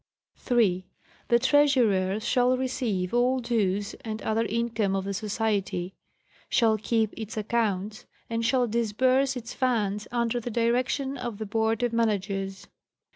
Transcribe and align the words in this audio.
»srt 0.35 0.57
3.—The 1.27 1.37
Treasurer 1.37 2.19
shall 2.19 2.57
receive 2.57 3.13
all 3.13 3.37
dues 3.39 3.93
and 4.03 4.19
other 4.23 4.45
income 4.47 4.95
of 4.95 5.05
the 5.05 5.13
Society; 5.13 5.93
shall 6.49 6.79
keep 6.79 7.13
its 7.15 7.37
accounts; 7.37 8.05
and 8.27 8.43
shall 8.43 8.65
disburse 8.65 9.35
its 9.37 9.53
funds 9.53 10.07
under 10.11 10.39
the 10.39 10.49
direction 10.49 11.17
of 11.19 11.37
the 11.37 11.45
Board 11.45 11.83
of 11.83 11.93
Managers. 11.93 12.65